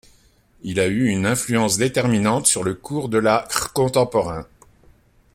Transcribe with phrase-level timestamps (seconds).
[0.63, 4.47] Il a eu une influence déterminante sur le cours de l'art contemporain.